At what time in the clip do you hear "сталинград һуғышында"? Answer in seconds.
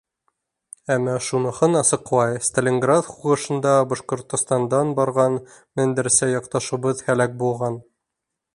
2.47-3.75